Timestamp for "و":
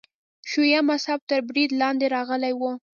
2.55-2.61